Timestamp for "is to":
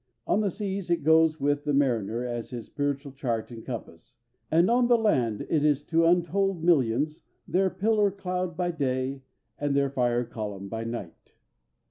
5.63-6.05